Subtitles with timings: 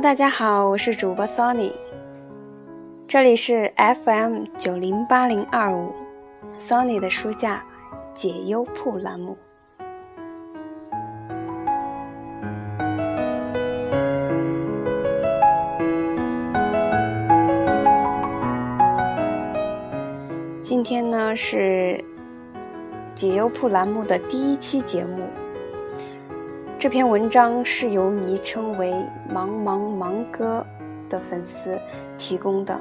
[0.00, 1.74] 大家好，我是主播 Sony，
[3.06, 5.92] 这里是 FM 九零八零二五
[6.56, 7.62] ，Sony 的书架
[8.14, 9.36] 解忧铺栏目。
[20.62, 22.02] 今天呢是
[23.14, 25.28] 解忧铺栏目的第一期节目。
[26.80, 28.90] 这篇文章是由昵称为
[29.30, 30.64] “茫茫芒哥”
[31.10, 31.78] 的粉丝
[32.16, 32.80] 提供的。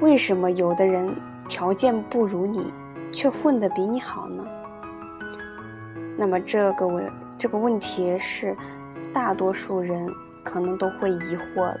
[0.00, 1.14] 为什么有的人
[1.48, 2.74] 条件不如你，
[3.12, 4.44] 却混得比你好呢？
[6.16, 8.56] 那么这个问这个问题是
[9.14, 11.62] 大多数人可能都会疑惑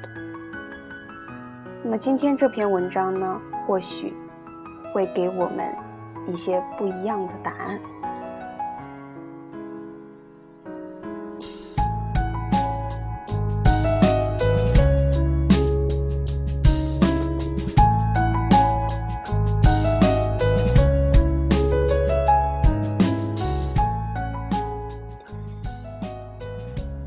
[1.82, 4.14] 那么今天这篇文章呢，或许
[4.94, 5.74] 会给我们
[6.24, 7.80] 一些不一样的答案。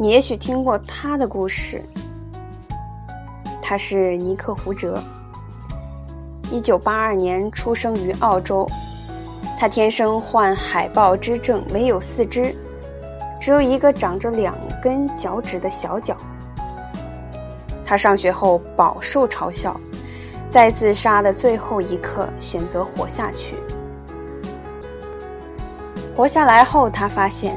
[0.10, 1.84] 也许听过他的故事。
[3.62, 5.00] 他是尼克·胡哲，
[6.52, 8.68] 一九八二年出生于澳洲。
[9.56, 12.56] 他天生患海豹之症，没有四肢，
[13.40, 16.18] 只有一个长着两根脚趾的小脚。
[17.86, 19.80] 他上学后饱受嘲笑，
[20.50, 23.54] 在自杀的最后一刻选择活下去。
[26.16, 27.56] 活下来后，他发现。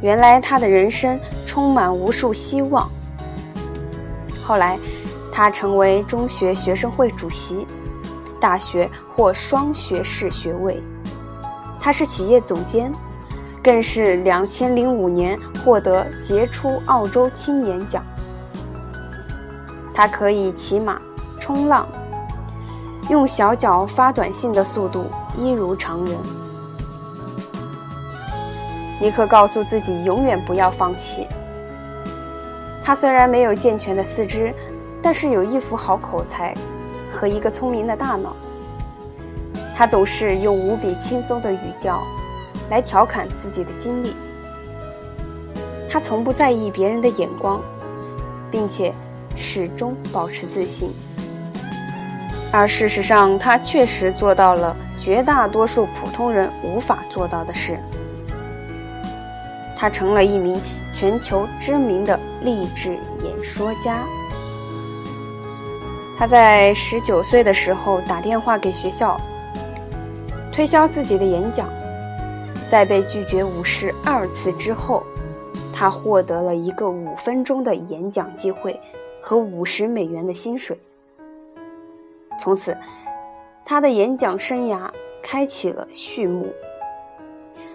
[0.00, 2.88] 原来他的人生充满无数希望。
[4.44, 4.78] 后来，
[5.30, 7.66] 他成为中学学生会主席，
[8.40, 10.82] 大学获双学士学位。
[11.80, 12.90] 他是企业总监，
[13.62, 18.02] 更是两千零五年获得杰出澳洲青年奖。
[19.92, 21.00] 他可以骑马、
[21.40, 21.86] 冲浪，
[23.10, 25.06] 用小脚发短信的速度
[25.36, 26.16] 一如常人。
[29.00, 31.26] 尼克告诉自己永远不要放弃。
[32.82, 34.52] 他虽然没有健全的四肢，
[35.02, 36.54] 但是有一副好口才
[37.12, 38.34] 和一个聪明的大脑。
[39.76, 42.02] 他总是用无比轻松的语调
[42.70, 44.16] 来调侃自己的经历。
[45.88, 47.60] 他从不在意别人的眼光，
[48.50, 48.92] 并且
[49.36, 50.92] 始终保持自信。
[52.50, 57.78] 而事实上，他确实做到了绝大多数普通人无法做到的事。
[59.78, 60.60] 他成了一名
[60.92, 64.04] 全球知名的励志演说家。
[66.18, 69.16] 他在十九岁的时候打电话给学校，
[70.50, 71.68] 推销自己的演讲，
[72.66, 75.04] 在被拒绝五十二次之后，
[75.72, 78.80] 他获得了一个五分钟的演讲机会
[79.22, 80.76] 和五十美元的薪水。
[82.36, 82.76] 从此，
[83.64, 84.90] 他的演讲生涯
[85.22, 86.52] 开启了序幕。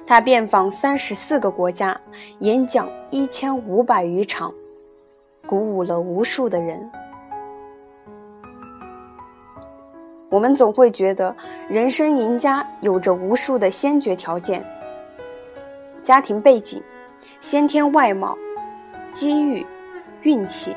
[0.06, 2.00] 他遍访三十四个国家，
[2.40, 4.53] 演讲一千五百余场，
[5.46, 6.91] 鼓舞了无数的人。
[10.30, 11.34] 我们总会觉得，
[11.69, 14.66] 人生赢家有着无数的先决条件：
[16.02, 16.84] 家庭背景、
[17.40, 18.38] 先天外貌、
[19.12, 19.66] 机遇、
[20.24, 20.74] 运气；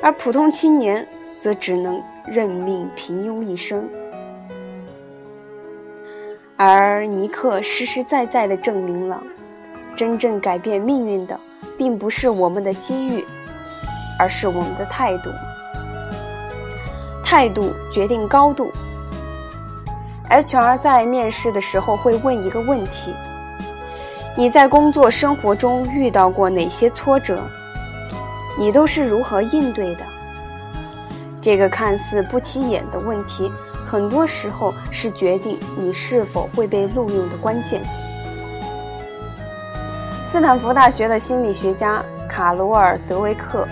[0.00, 1.06] 而普通青年
[1.36, 3.88] 则只能认命平庸一生。
[6.66, 9.22] 而尼克实实在在地证明了，
[9.94, 11.38] 真正改变命运的，
[11.76, 13.22] 并不是我们的机遇，
[14.18, 15.30] 而是我们的态度。
[17.22, 18.72] 态度决定高度。
[20.30, 23.14] HR 在面试的时候会问一个问题：
[24.34, 27.42] 你在工作生活中遇到过哪些挫折？
[28.58, 30.06] 你都是如何应对的？
[31.42, 33.52] 这个看似不起眼的问题。
[33.86, 37.82] 很多时候是决定你是否会被录用的关键。
[40.24, 43.68] 斯坦福大学的心理学家卡罗尔·德维克，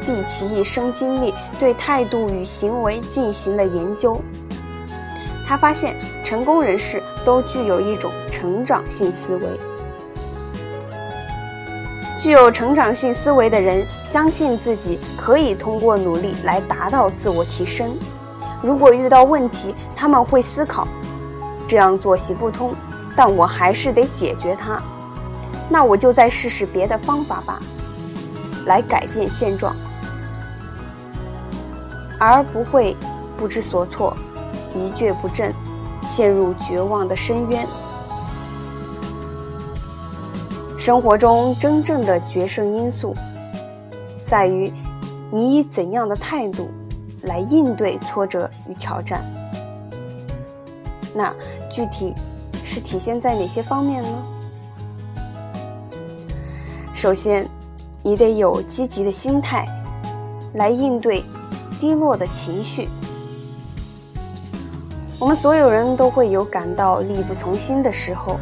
[0.00, 4.20] 毕其一生精力对态度与行为进行了研究。
[5.46, 5.94] 他发现，
[6.24, 9.48] 成功人士都具有一种成长性思维。
[12.18, 17.96] 具有成长性思维的人，相信自己可以通过努力来达到自我提升。
[18.66, 20.88] 如果遇到问题，他们会思考：
[21.68, 22.74] 这样做行不通，
[23.14, 24.82] 但我还是得解决它。
[25.68, 27.60] 那我就再试试别的方法吧，
[28.66, 29.72] 来改变现状，
[32.18, 32.96] 而不会
[33.36, 34.16] 不知所措、
[34.74, 35.54] 一蹶不振，
[36.02, 37.64] 陷入绝望的深渊。
[40.76, 43.14] 生活中真正的决胜因素，
[44.18, 44.72] 在于
[45.30, 46.68] 你以怎样的态度
[47.26, 49.22] 来应对挫折与挑战。
[51.14, 51.32] 那
[51.70, 52.14] 具体
[52.64, 54.08] 是体现在哪些方面呢？
[56.92, 57.46] 首先，
[58.02, 59.66] 你得有积极的心态
[60.54, 61.22] 来应对
[61.78, 62.88] 低落的情绪。
[65.18, 68.38] 我们所有人都会有感到力不从心的时候。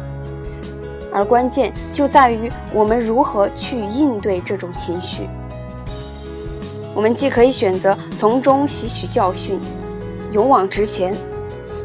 [1.13, 5.29] 而关键就在于我们如何去应对这种情绪。
[6.95, 9.59] 我们既可以选择从中吸取教训，
[10.31, 11.13] 勇往直前，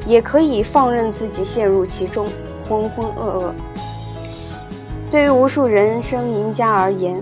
[0.07, 2.29] 也可以放任自己陷入其中，
[2.69, 3.53] 浑浑噩噩。
[5.11, 7.21] 对于无数人生赢家而言，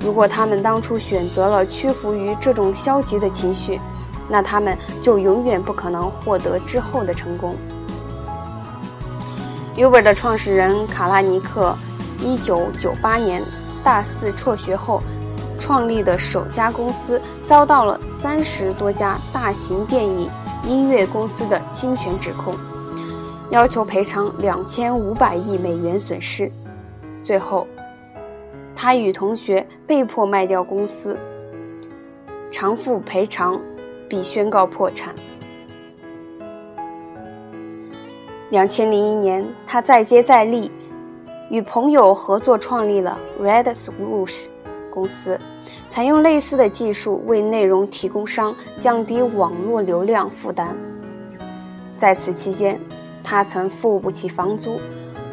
[0.00, 3.80] 如果他们当初选择了屈服于这种消极的情绪，
[4.28, 7.54] 那他们就永远不可能获得之后的成功。
[9.76, 11.76] Uber 的创始人卡拉尼克，
[12.20, 13.40] 一九九八年
[13.84, 15.00] 大四辍学后
[15.62, 20.28] 创立的首家公司，遭到了三十多家大型电影
[20.66, 22.52] 音乐公司的侵权指控，
[23.50, 26.50] 要求赔偿两千五百亿美元损失。
[27.22, 27.64] 最后，
[28.74, 31.16] 他与同学被迫卖掉公司，
[32.50, 33.56] 偿付赔偿，
[34.08, 35.14] 并宣告破产。
[38.50, 40.72] 两千零一年，他再接再厉，
[41.50, 44.48] 与朋友合作创立了 Red Swoosh
[44.90, 45.38] 公司，
[45.88, 50.76] 采用类似的技术为内容提供商降低网络流量负担。
[51.96, 52.80] 在此期间，
[53.22, 54.80] 他曾付不起房租，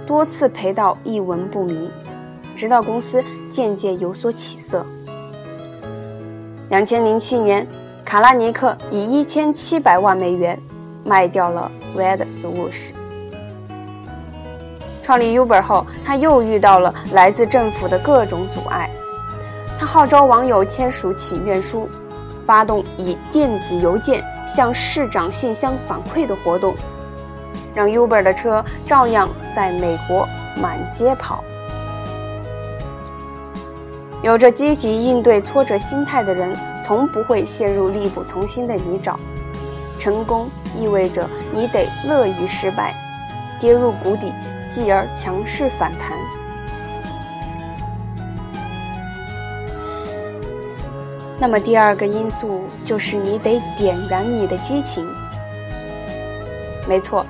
[0.05, 1.89] 多次赔到一文不名，
[2.55, 4.85] 直到公司渐渐有所起色。
[6.69, 7.65] 两千零七年，
[8.05, 10.59] 卡拉尼克以一千七百万美元
[11.05, 12.91] 卖掉了 Red Swoosh。
[15.01, 18.91] 创立 Uber 后，他又遇到了来自政府的各种阻碍。
[19.79, 21.87] 他号召网友签署请愿书，
[22.45, 26.75] 发动以电子邮件向市长信箱反馈的活动，
[27.73, 30.27] 让 Uber 的车照样在美国
[30.61, 31.41] 满街跑。
[34.21, 39.15] 有着积极应对挫折心态的人，从不会陷入力不从心的泥沼。
[39.97, 42.93] 成功意味着你得乐于失败，
[43.57, 44.33] 跌入谷底。
[44.69, 46.15] 继而强势反弹。
[51.39, 55.07] 那么第二个因素就是你得点燃你的激情。
[56.87, 57.25] 没错，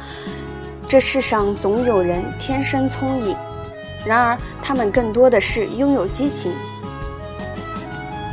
[0.87, 3.35] 这世上总有人天生聪颖，
[4.05, 6.51] 然而他们更多的是拥有激情。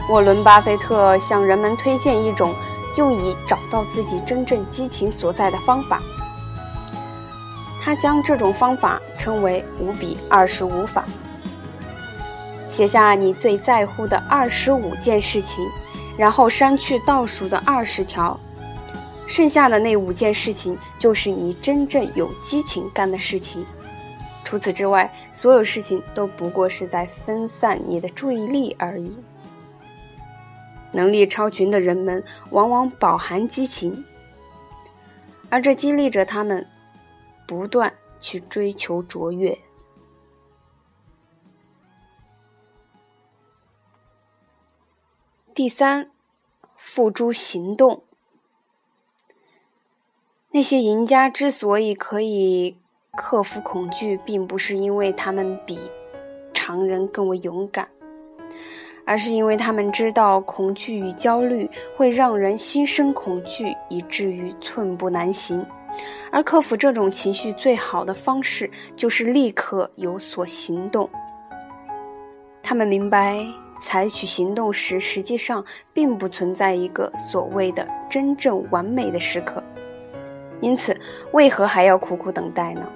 [0.08, 2.55] 沃伦·巴菲特向人们推荐一种
[2.96, 6.00] 用以找到自己真正激情所在的方法。
[7.82, 11.05] 他将这种方法称为“五比二十五法”。
[12.76, 15.67] 写下你最在乎的二十五件事情，
[16.14, 18.38] 然后删去倒数的二十条，
[19.26, 23.64] 剩下的那五件事情就是你真正有激情干的事情。
[24.44, 29.17] 除此之外，所有事情都不过是在分散你的注意力而已。
[30.93, 34.04] 能力超群的人们往往饱含激情，
[35.49, 36.66] 而这激励着他们。
[37.47, 37.90] 不断
[38.21, 39.56] 去追求卓越。
[45.56, 46.10] 第三，
[46.76, 48.02] 付诸行动。
[50.50, 52.76] 那些赢家之所以可以
[53.16, 55.78] 克服恐惧，并不是因为他们比
[56.52, 57.88] 常人更为勇敢，
[59.06, 65.66] 而是因为他们知道恐惧与焦虑会让人心生恐惧，以至于寸步难行。
[66.30, 71.08] 而克服这种情绪最好的方式就是立刻有所行动。
[72.62, 73.42] 他们明白，
[73.80, 79.62] 采取行动时实际上并不存在一个所谓的真正完美的时刻，
[80.61, 80.97] 因此
[81.33, 82.87] 为何还要苦苦等待呢？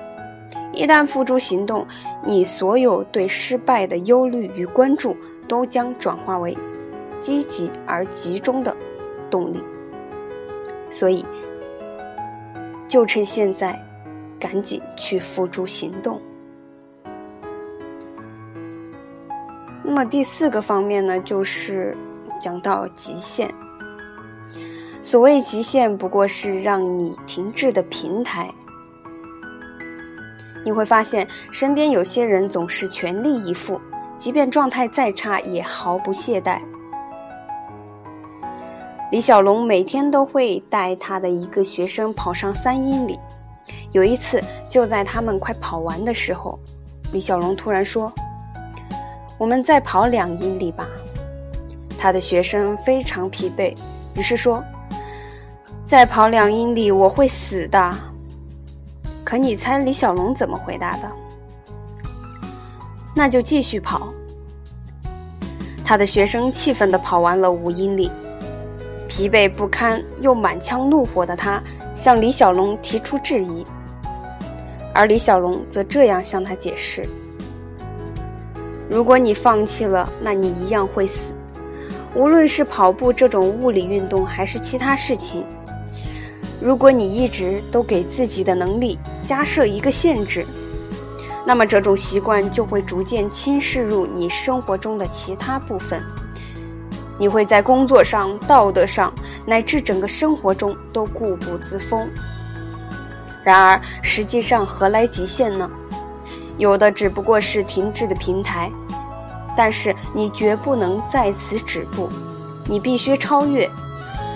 [0.72, 1.87] 一旦付诸行动，
[2.25, 5.16] 你所有对失败的忧虑与关注
[5.49, 6.56] 都将转化为
[7.18, 8.76] 积极而集中的
[9.30, 9.62] 动力。
[10.88, 11.25] 所以。
[12.88, 13.80] 就趁现在，
[14.37, 16.20] 赶紧去付诸行动。
[19.82, 21.96] 那么第四个方面呢，就是
[22.40, 23.52] 讲到极限。
[25.02, 28.52] 所谓极限，不过是让你停滞的平台。
[30.62, 33.80] 你会发现，身边有些人总是全力以赴，
[34.18, 36.60] 即便状态再差，也毫不懈怠。
[39.10, 43.18] 李小龙每天都会带他的一个学生跑上三英里。
[43.90, 46.58] 有一次，就在他们快跑完的时候，
[47.12, 48.12] 李小龙突然说
[49.40, 50.87] ：“我们再跑两英里吧。
[51.99, 53.75] 他的学生非常疲惫，
[54.14, 54.62] 于是说
[55.88, 57.90] ：“再跑两英里我会死的。”
[59.25, 61.11] 可你猜李小龙怎么回答的？
[63.16, 64.12] 那就继续跑。
[65.82, 68.11] 他的学生气愤地跑完了五英里，
[69.09, 71.62] 疲惫不堪又满腔怒火的他
[71.94, 73.64] 向李小龙提出质疑，
[74.92, 77.09] 而李小龙则这样向他解释
[78.90, 81.32] ：“如果你放弃了，那你一样会死。
[82.12, 85.44] 无论是跑步这种物理运动，还是其他事情，
[86.61, 90.44] 如果你一直都给自己的能力加设一个限制。”
[91.47, 96.02] 那么这种习惯就会逐渐侵蚀入你生活中的其他部分，
[97.16, 99.12] 你会在工作上、道德上
[99.47, 102.09] 乃至整个生活中都固步自封。
[103.42, 105.68] 然而，实际上何来极限呢？
[106.60, 108.70] 有的只不过是停滞的平台，
[109.56, 112.08] 但是你绝不能在此止步，
[112.66, 113.68] 你必须超越。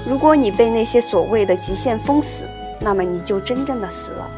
[0.09, 2.49] 如果你被那些所谓的极限封死，
[2.81, 4.31] 那么你就真正的死了。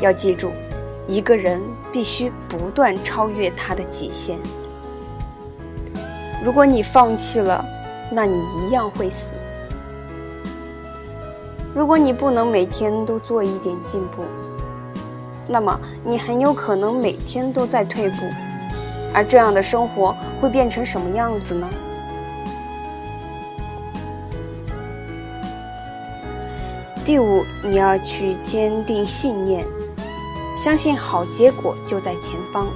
[0.00, 0.50] 要记住。
[1.06, 1.60] 一个人
[1.92, 4.38] 必须不断超越他的极限。
[6.42, 7.62] 如果你放弃了，
[8.10, 9.34] 那你一样会死。
[11.74, 14.24] 如果你不能每天都做一点进步，
[15.46, 18.16] 那么你很有可能每天都在退步。
[19.12, 21.68] 而这样的生活会变成什么样子呢？
[27.04, 29.64] 第五，你要去坚定信念。
[30.56, 32.68] 相信好结果就在前方，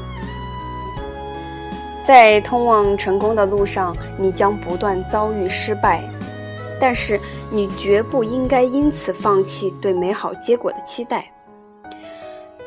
[2.04, 6.02] 在通往成功的路上，你将不断遭遇失败，
[6.80, 7.20] 但是
[7.50, 11.30] 你绝不应该因此放弃对美好结果的期待。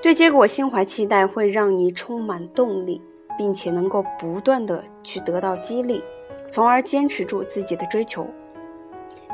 [0.01, 2.99] 对结果心怀期待会让你充满动力，
[3.37, 6.03] 并且能够不断的去得到激励，
[6.47, 8.25] 从而坚持住自己的追求。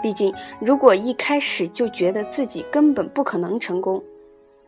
[0.04, 4.04] 毕竟，如果一开始就觉得自己根本不可能成功，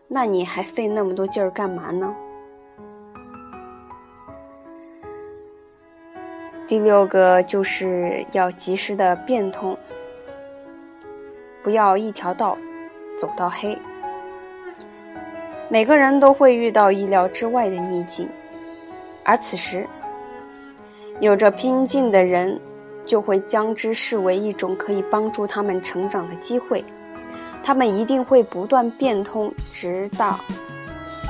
[0.07, 2.15] 那你还费那么多劲儿干嘛呢？
[6.65, 9.77] 第六个就是要及时的变通，
[11.61, 12.57] 不要一条道
[13.17, 13.77] 走到黑。
[15.71, 18.27] 每个人都会遇到意料之外的逆境，
[19.23, 19.87] 而此时，
[21.19, 22.59] 有着拼劲的人
[23.05, 26.83] 就会将之视为一种可以帮助他们成长的机会。
[27.61, 30.39] 他们一定会不断变通，直到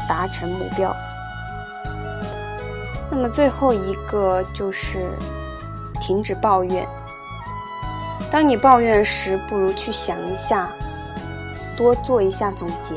[0.08, 0.96] 达成目标。
[3.12, 5.10] 那么最后一个就是
[6.00, 6.88] 停止抱怨。
[8.31, 10.72] 当你抱怨时，不如去想一下，
[11.75, 12.96] 多做一下总结。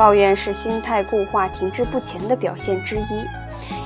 [0.00, 3.26] 抱怨是心态固化、停滞不前的表现之一。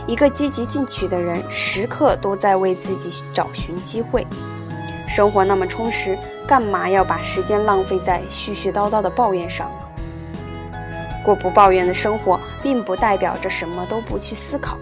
[0.06, 4.24] 一个积极进取的人，时刻都在为自己找寻机会。
[5.08, 6.16] 生活那么充实。
[6.46, 10.78] 干嘛要把时间浪费在絮絮叨叨的抱怨上呢？
[11.24, 14.78] 过不抱怨的生活，并不代表着什么都不去思考。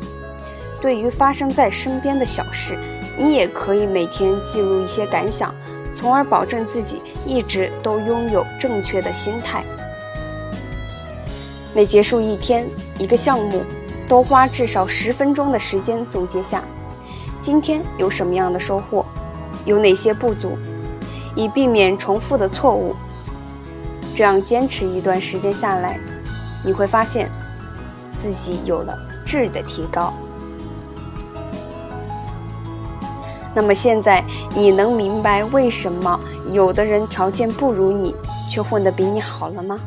[0.83, 2.77] 对于发生在身边的小事，
[3.17, 5.55] 你也可以每天记录一些感想，
[5.95, 9.65] 从而保证自己一直都拥有正确的心态。
[11.75, 13.63] 每结束一天一个项目，
[14.07, 16.63] 都花至少十分钟的时间总结下，
[17.41, 19.07] 今天有什么样的收获，
[19.65, 20.57] 有哪些不足。
[21.35, 22.95] 以避免重复的错误，
[24.15, 25.99] 这样坚持一段时间下来，
[26.63, 27.31] 你会发现
[28.15, 30.13] 自己有了质的提高。
[33.55, 34.23] 那么现在
[34.55, 36.21] 你能明白为什么
[36.53, 38.15] 有的人条件不如你，
[38.51, 39.79] 却混得比你好了吗？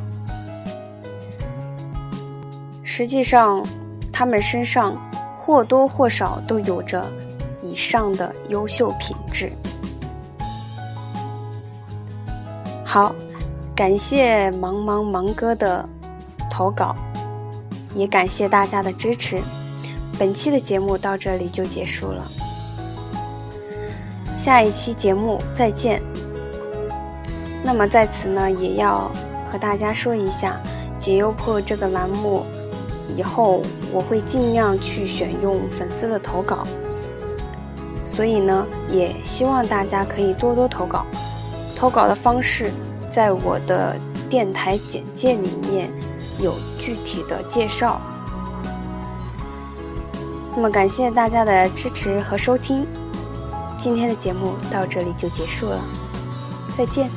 [2.97, 3.61] 实际上，
[4.09, 4.95] 他们身上
[5.37, 7.05] 或多或少都有着
[7.61, 9.51] 以上的优秀品质。
[12.85, 13.13] 好，
[13.75, 15.85] 感谢茫茫芒哥的
[16.49, 16.95] 投稿，
[17.93, 19.41] 也感谢大家的支持。
[20.17, 22.23] 本期的节目到这里就结束了，
[24.37, 26.01] 下一期节目再见。
[27.61, 29.11] 那么在此呢，也要
[29.51, 30.55] 和大家说一下，
[30.97, 32.45] 解忧破这个栏目
[33.15, 36.65] 以后我会尽量去选用粉丝的投稿，
[38.07, 41.05] 所以呢，也希望大家可以多多投稿。
[41.75, 42.71] 投稿的方式。
[43.07, 43.95] 在我的
[44.29, 45.89] 电台简介里面
[46.38, 48.01] 有具体的介绍。
[50.53, 52.85] 那么感谢大家的支持和收听，
[53.77, 55.79] 今天的节目到这里就结束了，
[56.74, 57.09] 再见。